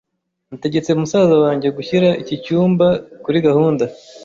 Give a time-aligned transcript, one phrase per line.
[0.49, 2.87] Nategetse musaza wanjye gushyira iki cyumba
[3.23, 3.83] kuri gahunda.